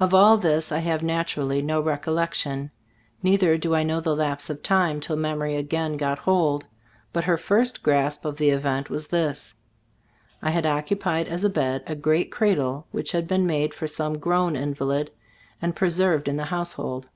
[0.00, 2.72] Of all this I have, naturally, no rec ollection—
[3.22, 6.66] neither do I know the lapse of time till memory again got hold;
[7.12, 9.54] but her first grasp of the event was this:
[10.42, 14.18] I had occupied as a bed a great cradle which had been made for some
[14.18, 15.12] grown invalid,
[15.62, 17.06] and preserved in the household.